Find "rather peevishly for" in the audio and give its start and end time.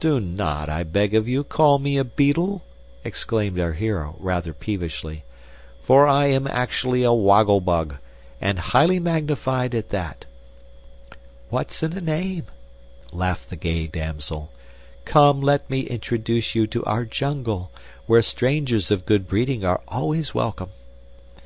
4.20-6.06